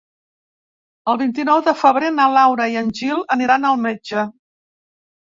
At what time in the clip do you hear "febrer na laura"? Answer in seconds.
1.83-2.69